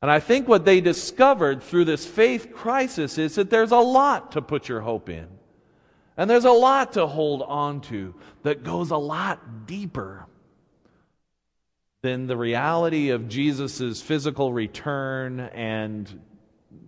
And 0.00 0.08
I 0.08 0.20
think 0.20 0.46
what 0.46 0.64
they 0.64 0.80
discovered 0.80 1.64
through 1.64 1.86
this 1.86 2.06
faith 2.06 2.52
crisis 2.54 3.18
is 3.18 3.34
that 3.34 3.50
there's 3.50 3.72
a 3.72 3.78
lot 3.78 4.30
to 4.30 4.40
put 4.40 4.68
your 4.68 4.82
hope 4.82 5.08
in. 5.08 5.26
And 6.16 6.30
there's 6.30 6.44
a 6.44 6.52
lot 6.52 6.92
to 6.92 7.08
hold 7.08 7.42
on 7.42 7.80
to 7.80 8.14
that 8.44 8.62
goes 8.62 8.92
a 8.92 8.96
lot 8.96 9.66
deeper 9.66 10.26
than 12.02 12.28
the 12.28 12.36
reality 12.36 13.10
of 13.10 13.28
Jesus' 13.28 14.00
physical 14.00 14.52
return 14.52 15.40
and, 15.40 16.22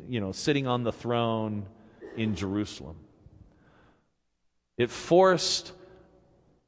you 0.08 0.20
know, 0.20 0.30
sitting 0.30 0.68
on 0.68 0.84
the 0.84 0.92
throne 0.92 1.66
in 2.18 2.34
Jerusalem. 2.34 2.96
It 4.76 4.90
forced 4.90 5.72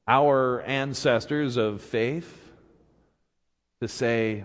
our 0.07 0.63
ancestors 0.63 1.57
of 1.57 1.81
faith 1.83 2.53
to 3.81 3.89
say, 3.89 4.45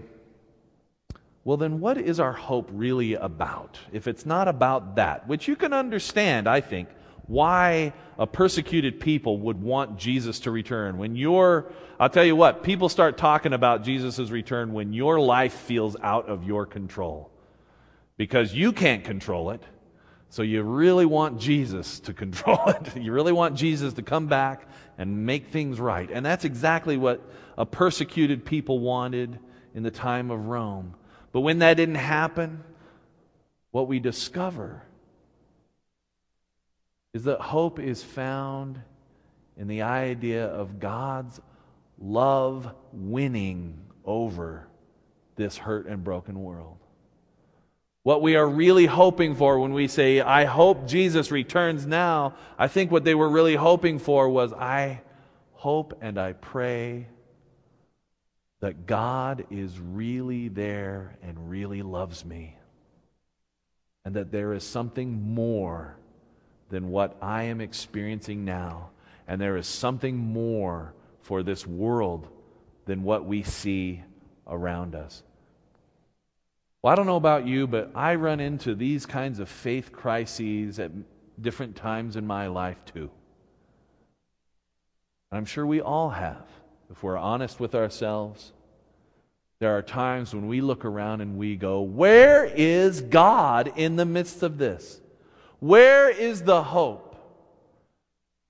well, 1.43 1.57
then 1.57 1.79
what 1.79 1.97
is 1.97 2.19
our 2.19 2.33
hope 2.33 2.69
really 2.73 3.13
about? 3.13 3.77
If 3.91 4.07
it's 4.07 4.25
not 4.25 4.47
about 4.47 4.95
that, 4.95 5.27
which 5.27 5.47
you 5.47 5.55
can 5.55 5.73
understand, 5.73 6.47
I 6.47 6.61
think 6.61 6.89
why 7.27 7.93
a 8.17 8.27
persecuted 8.27 8.99
people 8.99 9.39
would 9.39 9.61
want 9.61 9.97
Jesus 9.97 10.39
to 10.41 10.51
return. 10.51 10.97
When 10.97 11.15
you're, 11.15 11.71
I'll 11.99 12.09
tell 12.09 12.25
you 12.25 12.35
what, 12.35 12.63
people 12.63 12.89
start 12.89 13.17
talking 13.17 13.53
about 13.53 13.83
Jesus' 13.83 14.29
return 14.29 14.73
when 14.73 14.93
your 14.93 15.19
life 15.19 15.53
feels 15.53 15.95
out 16.01 16.29
of 16.29 16.43
your 16.43 16.65
control. 16.65 17.31
Because 18.17 18.53
you 18.53 18.71
can't 18.71 19.03
control 19.03 19.51
it. 19.51 19.61
So 20.35 20.41
you 20.41 20.63
really 20.63 21.05
want 21.05 21.39
Jesus 21.39 22.01
to 22.01 22.13
control 22.13 22.59
it. 22.67 22.97
You 22.97 23.13
really 23.13 23.31
want 23.31 23.55
Jesus 23.55 23.93
to 23.93 24.01
come 24.01 24.27
back 24.27 24.67
and 24.97 25.25
make 25.25 25.47
things 25.47 25.79
right. 25.79 26.11
And 26.11 26.25
that's 26.25 26.43
exactly 26.43 26.97
what 26.97 27.21
a 27.57 27.65
persecuted 27.65 28.43
people 28.43 28.79
wanted 28.79 29.39
in 29.73 29.83
the 29.83 29.91
time 29.91 30.31
of 30.31 30.47
Rome. 30.47 30.93
But 31.31 31.39
when 31.39 31.59
that 31.59 31.75
didn't 31.75 31.95
happen, 31.95 32.65
what 33.71 33.87
we 33.87 33.99
discover 33.99 34.83
is 37.13 37.23
that 37.23 37.39
hope 37.39 37.79
is 37.79 38.03
found 38.03 38.81
in 39.55 39.69
the 39.69 39.83
idea 39.83 40.47
of 40.47 40.81
God's 40.81 41.39
love 41.97 42.75
winning 42.91 43.79
over 44.03 44.67
this 45.37 45.55
hurt 45.55 45.87
and 45.87 46.03
broken 46.03 46.43
world. 46.43 46.84
What 48.05 48.21
we 48.21 48.35
are 48.35 48.47
really 48.47 48.85
hoping 48.85 49.33
for 49.33 49.59
when 49.59 49.73
we 49.73 49.87
say, 49.87 50.21
I 50.21 50.45
hope 50.45 50.85
Jesus 50.85 51.31
returns 51.31 51.87
now, 51.87 52.35
I 52.55 52.67
think 52.67 52.91
what 52.91 53.03
they 53.03 53.15
were 53.15 53.27
really 53.27 53.55
hoping 53.55 53.97
for 53.97 54.29
was, 54.29 54.53
I 54.53 55.01
hope 55.53 55.97
and 56.01 56.19
I 56.19 56.33
pray 56.33 57.07
that 58.59 58.85
God 58.85 59.47
is 59.49 59.79
really 59.79 60.49
there 60.49 61.17
and 61.23 61.49
really 61.49 61.81
loves 61.81 62.23
me. 62.23 62.55
And 64.05 64.13
that 64.17 64.31
there 64.31 64.53
is 64.53 64.63
something 64.63 65.33
more 65.33 65.97
than 66.69 66.89
what 66.89 67.17
I 67.23 67.45
am 67.45 67.59
experiencing 67.59 68.45
now. 68.45 68.91
And 69.27 69.41
there 69.41 69.57
is 69.57 69.65
something 69.65 70.15
more 70.15 70.93
for 71.21 71.41
this 71.41 71.65
world 71.65 72.27
than 72.85 73.01
what 73.01 73.25
we 73.25 73.41
see 73.41 74.03
around 74.45 74.93
us. 74.93 75.23
Well, 76.85 76.91
I 76.91 76.95
don't 76.95 77.07
know 77.07 77.15
about 77.15 77.47
you, 77.47 77.65
but 77.65 77.89
I 77.95 78.13
run 78.13 78.39
into 78.39 78.75
these 78.75 79.07
kinds 79.07 79.39
of 79.39 79.49
faith 79.49 79.91
crises 79.91 80.77
at 80.77 80.91
different 81.41 81.75
times 81.75 82.15
in 82.15 82.27
my 82.27 82.45
life 82.45 82.77
too. 82.85 83.09
I'm 85.31 85.45
sure 85.45 85.65
we 85.65 85.81
all 85.81 86.11
have, 86.11 86.45
if 86.91 87.01
we're 87.01 87.17
honest 87.17 87.59
with 87.59 87.73
ourselves. 87.73 88.53
There 89.57 89.75
are 89.75 89.81
times 89.81 90.35
when 90.35 90.47
we 90.47 90.61
look 90.61 90.85
around 90.85 91.21
and 91.21 91.39
we 91.39 91.55
go, 91.55 91.81
Where 91.81 92.45
is 92.45 93.01
God 93.01 93.73
in 93.75 93.95
the 93.95 94.05
midst 94.05 94.43
of 94.43 94.59
this? 94.59 95.01
Where 95.59 96.07
is 96.11 96.43
the 96.43 96.61
hope? 96.61 97.15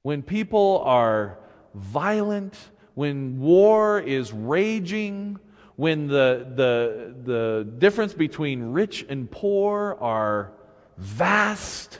When 0.02 0.22
people 0.22 0.84
are 0.86 1.38
violent, 1.74 2.58
when 2.96 3.40
war 3.40 4.02
is 4.02 4.34
raging, 4.34 5.40
when 5.76 6.08
the, 6.08 6.48
the, 6.56 7.16
the 7.24 7.68
difference 7.80 8.14
between 8.14 8.72
rich 8.72 9.06
and 9.10 9.30
poor 9.30 9.98
are 10.00 10.54
vast, 10.98 12.00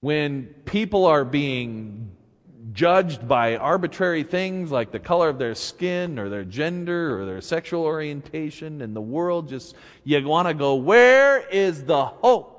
when 0.00 0.46
people 0.64 1.06
are 1.06 1.24
being 1.24 2.10
judged 2.72 3.26
by 3.26 3.56
arbitrary 3.56 4.22
things 4.22 4.70
like 4.70 4.92
the 4.92 4.98
color 4.98 5.28
of 5.28 5.38
their 5.38 5.54
skin 5.54 6.18
or 6.18 6.28
their 6.28 6.44
gender 6.44 7.18
or 7.18 7.24
their 7.24 7.40
sexual 7.40 7.82
orientation, 7.82 8.82
and 8.82 8.94
the 8.94 9.00
world 9.00 9.48
just, 9.48 9.74
you 10.04 10.22
want 10.28 10.46
to 10.46 10.54
go, 10.54 10.74
where 10.74 11.40
is 11.48 11.84
the 11.84 12.04
hope? 12.04 12.54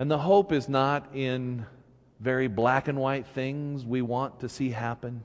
And 0.00 0.10
the 0.10 0.18
hope 0.18 0.52
is 0.52 0.68
not 0.68 1.14
in 1.14 1.66
very 2.20 2.48
black 2.48 2.88
and 2.88 2.98
white 2.98 3.26
things 3.26 3.84
we 3.84 4.02
want 4.02 4.40
to 4.40 4.48
see 4.48 4.70
happen. 4.70 5.22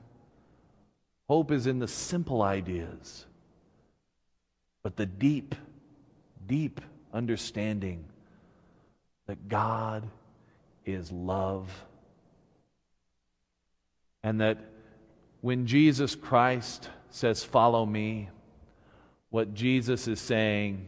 Hope 1.28 1.50
is 1.50 1.66
in 1.66 1.78
the 1.78 1.88
simple 1.88 2.42
ideas, 2.42 3.26
but 4.82 4.96
the 4.96 5.06
deep, 5.06 5.54
deep 6.46 6.80
understanding 7.12 8.04
that 9.26 9.48
God 9.48 10.08
is 10.84 11.10
love. 11.10 11.84
And 14.22 14.40
that 14.40 14.58
when 15.40 15.66
Jesus 15.66 16.14
Christ 16.14 16.90
says, 17.10 17.42
Follow 17.42 17.84
me, 17.84 18.28
what 19.30 19.54
Jesus 19.54 20.06
is 20.06 20.20
saying 20.20 20.86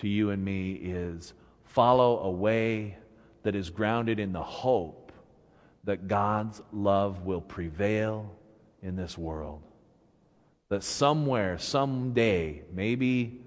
to 0.00 0.08
you 0.08 0.30
and 0.30 0.44
me 0.44 0.72
is, 0.72 1.32
Follow 1.64 2.20
a 2.20 2.30
way 2.30 2.96
that 3.42 3.54
is 3.54 3.70
grounded 3.70 4.18
in 4.18 4.32
the 4.32 4.42
hope 4.42 4.97
that 5.84 6.08
God's 6.08 6.60
love 6.72 7.24
will 7.24 7.40
prevail 7.40 8.34
in 8.82 8.96
this 8.96 9.16
world. 9.16 9.62
That 10.68 10.82
somewhere, 10.82 11.58
someday, 11.58 12.62
maybe 12.72 13.40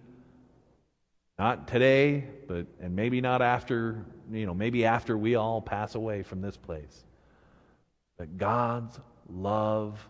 not 1.38 1.68
today, 1.68 2.26
but 2.48 2.68
and 2.80 2.96
maybe 2.96 3.22
not 3.22 3.42
after, 3.42 4.06
you 4.32 4.46
know, 4.46 4.54
maybe 4.54 4.86
after 4.86 5.18
we 5.18 5.36
all 5.36 5.62
pass 5.62 5.96
away 5.96 6.24
from 6.24 6.42
this 6.42 6.58
place, 6.58 7.04
that 8.18 8.38
God's 8.38 9.00
love 9.30 10.08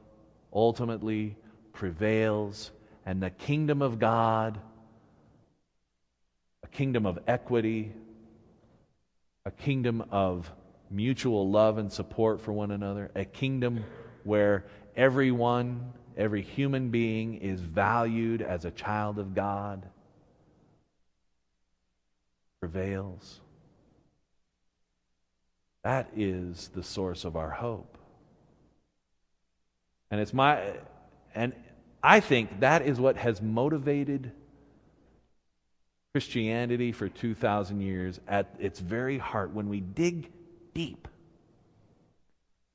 ultimately 0.53 1.35
prevails 1.73 2.71
and 3.05 3.21
the 3.21 3.29
kingdom 3.29 3.81
of 3.81 3.99
God, 3.99 4.59
a 6.63 6.67
kingdom 6.67 7.05
of 7.05 7.19
equity, 7.27 7.91
a 9.45 9.51
kingdom 9.51 10.03
of 10.11 10.51
mutual 10.91 11.49
love 11.49 11.77
and 11.77 11.91
support 11.91 12.41
for 12.41 12.53
one 12.53 12.71
another, 12.71 13.11
a 13.15 13.25
kingdom 13.25 13.83
where 14.23 14.65
everyone, 14.95 15.93
every 16.17 16.41
human 16.41 16.89
being 16.89 17.35
is 17.35 17.61
valued 17.61 18.41
as 18.41 18.65
a 18.65 18.71
child 18.71 19.17
of 19.19 19.33
God, 19.33 19.87
prevails. 22.59 23.39
That 25.83 26.09
is 26.15 26.69
the 26.75 26.83
source 26.83 27.25
of 27.25 27.35
our 27.35 27.49
hope. 27.49 27.97
And 30.11 30.19
it's 30.19 30.33
my 30.33 30.73
and 31.33 31.53
I 32.03 32.19
think 32.19 32.59
that 32.59 32.81
is 32.81 32.99
what 32.99 33.17
has 33.17 33.41
motivated 33.41 34.31
Christianity 36.13 36.91
for 36.91 37.07
2,000 37.07 37.79
years 37.79 38.19
at 38.27 38.53
its 38.59 38.79
very 38.79 39.17
heart. 39.17 39.51
When 39.51 39.69
we 39.69 39.79
dig 39.79 40.29
deep. 40.73 41.07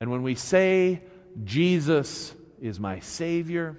And 0.00 0.10
when 0.10 0.22
we 0.22 0.34
say, 0.34 1.02
Jesus 1.44 2.34
is 2.60 2.78
my 2.78 3.00
Savior, 3.00 3.76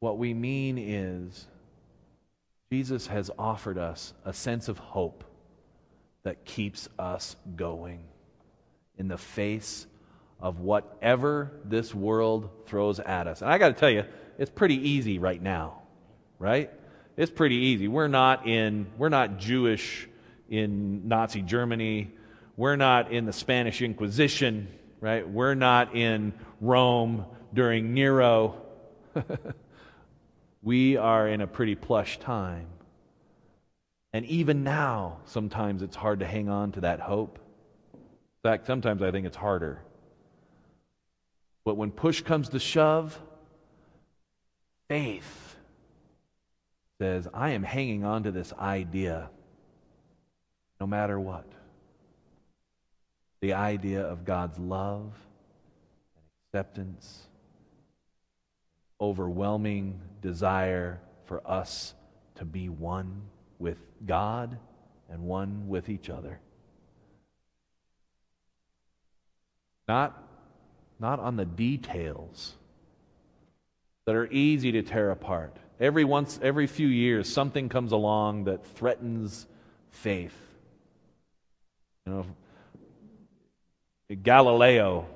what 0.00 0.18
we 0.18 0.34
mean 0.34 0.78
is, 0.78 1.46
Jesus 2.70 3.06
has 3.06 3.30
offered 3.38 3.78
us 3.78 4.12
a 4.24 4.32
sense 4.32 4.68
of 4.68 4.78
hope 4.78 5.24
that 6.22 6.44
keeps 6.44 6.88
us 6.98 7.36
going 7.56 8.00
in 8.98 9.08
the 9.08 9.18
face 9.18 9.86
of 10.40 10.60
whatever 10.60 11.50
this 11.64 11.94
world 11.94 12.50
throws 12.66 13.00
at 13.00 13.26
us. 13.26 13.42
And 13.42 13.50
I 13.50 13.58
got 13.58 13.68
to 13.68 13.74
tell 13.74 13.90
you, 13.90 14.04
it's 14.38 14.50
pretty 14.50 14.90
easy 14.90 15.18
right 15.18 15.40
now, 15.40 15.82
right? 16.38 16.70
It's 17.16 17.30
pretty 17.30 17.56
easy. 17.56 17.88
We're 17.88 18.08
not 18.08 18.46
in, 18.46 18.86
we're 18.98 19.08
not 19.08 19.38
Jewish 19.38 20.07
in 20.48 21.08
Nazi 21.08 21.42
Germany. 21.42 22.10
We're 22.56 22.76
not 22.76 23.12
in 23.12 23.26
the 23.26 23.32
Spanish 23.32 23.82
Inquisition, 23.82 24.68
right? 25.00 25.28
We're 25.28 25.54
not 25.54 25.94
in 25.94 26.32
Rome 26.60 27.26
during 27.54 27.94
Nero. 27.94 28.62
we 30.62 30.96
are 30.96 31.28
in 31.28 31.40
a 31.40 31.46
pretty 31.46 31.74
plush 31.74 32.18
time. 32.18 32.66
And 34.12 34.24
even 34.26 34.64
now, 34.64 35.18
sometimes 35.26 35.82
it's 35.82 35.96
hard 35.96 36.20
to 36.20 36.26
hang 36.26 36.48
on 36.48 36.72
to 36.72 36.80
that 36.80 37.00
hope. 37.00 37.38
In 37.92 38.00
fact, 38.42 38.66
sometimes 38.66 39.02
I 39.02 39.10
think 39.10 39.26
it's 39.26 39.36
harder. 39.36 39.82
But 41.64 41.76
when 41.76 41.90
push 41.90 42.22
comes 42.22 42.48
to 42.50 42.58
shove, 42.58 43.20
faith 44.88 45.56
says, 46.98 47.28
I 47.34 47.50
am 47.50 47.62
hanging 47.62 48.04
on 48.04 48.22
to 48.24 48.30
this 48.30 48.52
idea 48.54 49.28
no 50.80 50.86
matter 50.86 51.18
what. 51.18 51.46
The 53.40 53.54
idea 53.54 54.02
of 54.02 54.24
God's 54.24 54.58
love 54.58 55.12
and 56.16 56.24
acceptance, 56.46 57.26
overwhelming 59.00 60.00
desire 60.22 61.00
for 61.26 61.40
us 61.48 61.94
to 62.36 62.44
be 62.44 62.68
one 62.68 63.22
with 63.58 63.78
God 64.06 64.58
and 65.10 65.22
one 65.22 65.68
with 65.68 65.88
each 65.88 66.10
other. 66.10 66.40
Not, 69.86 70.22
not 70.98 71.18
on 71.20 71.36
the 71.36 71.44
details 71.44 72.54
that 74.04 74.14
are 74.14 74.30
easy 74.30 74.72
to 74.72 74.82
tear 74.82 75.10
apart. 75.10 75.56
Every 75.80 76.04
once 76.04 76.38
every 76.42 76.66
few 76.66 76.88
years 76.88 77.32
something 77.32 77.68
comes 77.68 77.92
along 77.92 78.44
that 78.44 78.66
threatens 78.66 79.46
faith. 79.90 80.36
You 82.08 82.14
know, 82.14 82.26
Galileo 84.22 85.06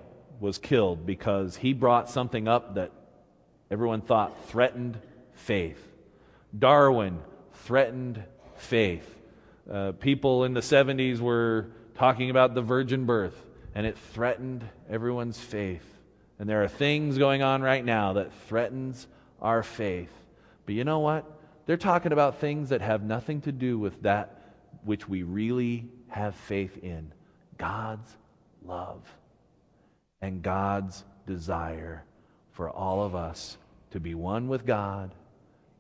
was 0.41 0.59
killed 0.59 1.07
because 1.07 1.57
he 1.57 1.73
brought 1.73 2.11
something 2.11 2.47
up 2.47 2.75
that 2.75 2.93
everyone 3.71 4.03
thought 4.03 4.49
threatened 4.49 4.99
faith. 5.33 5.83
Darwin 6.57 7.21
threatened 7.65 8.23
faith. 8.57 9.09
Uh, 9.71 9.93
people 9.93 10.45
in 10.45 10.53
the 10.53 10.61
70s 10.61 11.19
were 11.19 11.71
talking 11.95 12.29
about 12.29 12.55
the 12.55 12.61
virgin 12.61 13.07
birth, 13.07 13.43
and 13.75 13.87
it 13.87 13.97
threatened 13.97 14.63
everyone's 14.91 15.41
faith. 15.41 15.99
And 16.39 16.47
there 16.47 16.63
are 16.63 16.69
things 16.69 17.17
going 17.17 17.43
on 17.43 17.63
right 17.63 17.83
now 17.83 18.13
that 18.15 18.35
threatens 18.49 19.07
our 19.41 19.63
faith. 19.63 20.13
But 20.67 20.75
you 20.75 20.85
know 20.85 20.99
what? 20.99 21.25
They're 21.65 21.79
talking 21.79 22.13
about 22.13 22.39
things 22.39 22.69
that 22.69 22.83
have 22.83 23.03
nothing 23.03 23.41
to 23.43 23.53
do 23.53 23.79
with 23.79 24.03
that 24.03 24.41
which 24.85 25.09
we 25.09 25.23
really 25.23 25.89
have 26.13 26.35
faith 26.35 26.79
in 26.83 27.13
God's 27.59 28.17
love 28.65 29.01
and 30.21 30.43
God's 30.43 31.05
desire 31.27 32.05
for 32.53 32.71
all 32.71 33.03
of 33.03 33.15
us 33.15 33.57
to 33.91 34.01
be 34.01 34.15
one 34.15 34.49
with 34.49 34.67
God 34.67 35.15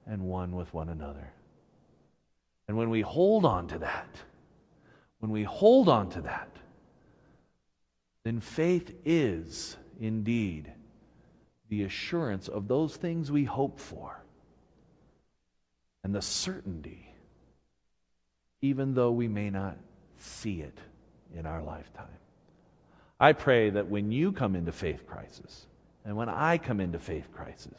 and 0.06 0.22
one 0.22 0.56
with 0.56 0.72
one 0.74 0.88
another. 0.88 1.32
And 2.68 2.76
when 2.76 2.90
we 2.90 3.02
hold 3.02 3.44
on 3.44 3.68
to 3.68 3.78
that, 3.78 4.08
when 5.20 5.30
we 5.30 5.44
hold 5.44 5.88
on 5.88 6.10
to 6.10 6.22
that, 6.22 6.48
then 8.24 8.40
faith 8.40 8.94
is 9.04 9.76
indeed 10.00 10.72
the 11.68 11.84
assurance 11.84 12.48
of 12.48 12.68
those 12.68 12.96
things 12.96 13.30
we 13.30 13.44
hope 13.44 13.78
for 13.78 14.22
and 16.04 16.14
the 16.14 16.22
certainty, 16.22 17.14
even 18.60 18.94
though 18.94 19.12
we 19.12 19.28
may 19.28 19.50
not 19.50 19.76
see 20.22 20.60
it 20.60 20.78
in 21.34 21.46
our 21.46 21.62
lifetime. 21.62 22.06
I 23.18 23.32
pray 23.32 23.70
that 23.70 23.88
when 23.88 24.10
you 24.10 24.32
come 24.32 24.56
into 24.56 24.72
faith 24.72 25.06
crisis, 25.06 25.66
and 26.04 26.16
when 26.16 26.28
I 26.28 26.58
come 26.58 26.80
into 26.80 26.98
faith 26.98 27.28
crisis, 27.32 27.78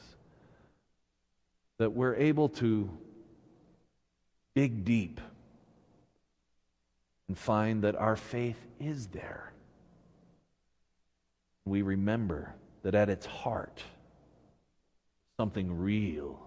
that 1.77 1.91
we're 1.91 2.15
able 2.15 2.49
to 2.49 2.89
dig 4.55 4.85
deep 4.85 5.19
and 7.27 7.37
find 7.37 7.83
that 7.83 7.95
our 7.95 8.15
faith 8.15 8.59
is 8.79 9.07
there. 9.07 9.51
We 11.65 11.81
remember 11.81 12.53
that 12.83 12.95
at 12.95 13.09
its 13.09 13.25
heart, 13.25 13.81
something 15.37 15.79
real, 15.79 16.39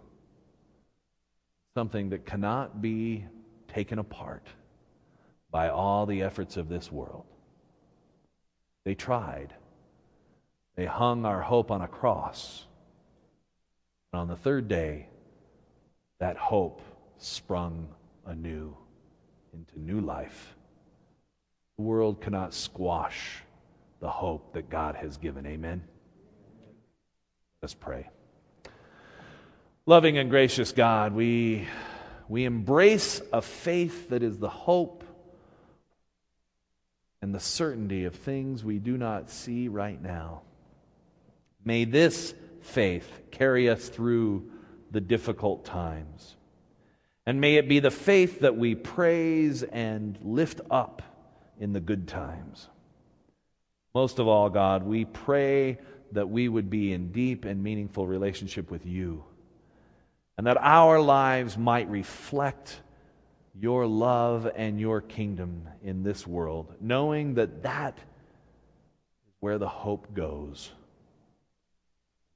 something 1.74 2.10
that 2.10 2.24
cannot 2.24 2.80
be 2.80 3.24
taken 3.68 3.98
apart 3.98 4.46
by 5.50 5.68
all 5.68 6.06
the 6.06 6.22
efforts 6.22 6.56
of 6.56 6.68
this 6.68 6.90
world. 6.90 7.24
They 8.84 8.94
tried. 8.94 9.54
They 10.76 10.86
hung 10.86 11.24
our 11.24 11.40
hope 11.40 11.70
on 11.70 11.80
a 11.80 11.88
cross. 11.88 12.64
And 14.12 14.20
on 14.20 14.28
the 14.28 14.36
third 14.36 14.68
day, 14.68 15.08
that 16.20 16.36
hope 16.36 16.80
sprung 17.18 17.88
anew 18.24 18.76
into 19.52 19.80
new 19.80 20.00
life. 20.00 20.54
The 21.76 21.82
world 21.82 22.20
cannot 22.20 22.54
squash 22.54 23.42
the 24.00 24.08
hope 24.08 24.52
that 24.54 24.70
God 24.70 24.96
has 24.96 25.16
given. 25.16 25.46
Amen. 25.46 25.82
Let's 27.62 27.74
pray. 27.74 28.08
Loving 29.86 30.18
and 30.18 30.30
gracious 30.30 30.72
God, 30.72 31.12
we, 31.12 31.66
we 32.28 32.44
embrace 32.44 33.22
a 33.32 33.40
faith 33.40 34.10
that 34.10 34.22
is 34.22 34.38
the 34.38 34.48
hope 34.48 35.04
and 37.22 37.34
the 37.34 37.40
certainty 37.40 38.04
of 38.04 38.14
things 38.14 38.64
we 38.64 38.78
do 38.78 38.96
not 38.96 39.30
see 39.30 39.68
right 39.68 40.00
now. 40.00 40.42
May 41.64 41.84
this 41.84 42.34
faith 42.60 43.08
carry 43.30 43.68
us 43.68 43.88
through 43.88 44.50
the 44.90 45.00
difficult 45.00 45.64
times. 45.64 46.36
And 47.26 47.40
may 47.40 47.56
it 47.56 47.68
be 47.68 47.80
the 47.80 47.90
faith 47.90 48.40
that 48.40 48.56
we 48.56 48.74
praise 48.74 49.62
and 49.62 50.16
lift 50.22 50.60
up 50.70 51.02
in 51.58 51.72
the 51.72 51.80
good 51.80 52.06
times. 52.06 52.68
Most 53.94 54.18
of 54.18 54.28
all, 54.28 54.50
God, 54.50 54.84
we 54.84 55.04
pray 55.04 55.78
that 56.12 56.28
we 56.28 56.48
would 56.48 56.70
be 56.70 56.92
in 56.92 57.10
deep 57.10 57.44
and 57.44 57.62
meaningful 57.62 58.06
relationship 58.06 58.70
with 58.70 58.86
you, 58.86 59.24
and 60.38 60.46
that 60.46 60.58
our 60.58 61.00
lives 61.00 61.58
might 61.58 61.88
reflect 61.88 62.80
your 63.58 63.86
love 63.86 64.50
and 64.54 64.78
your 64.78 65.00
kingdom 65.00 65.68
in 65.82 66.02
this 66.02 66.26
world, 66.26 66.74
knowing 66.80 67.34
that 67.34 67.62
that 67.62 67.96
is 67.96 69.34
where 69.40 69.58
the 69.58 69.68
hope 69.68 70.12
goes, 70.14 70.70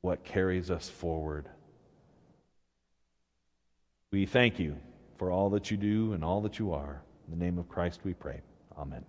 what 0.01 0.25
carries 0.25 0.71
us 0.71 0.89
forward. 0.89 1.49
We 4.11 4.27
thank 4.27 4.59
you 4.59 4.77
for 5.19 5.31
all 5.31 5.51
that 5.51 5.71
you 5.71 5.77
do 5.77 6.15
and 6.15 6.25
all 6.25 6.41
that 6.43 6.59
you 6.59 6.73
are. 6.73 7.03
In 7.27 7.39
the 7.39 7.45
name 7.45 7.59
of 7.59 7.69
Christ 7.69 8.01
we 8.03 8.15
pray. 8.15 8.41
Amen. 8.79 9.05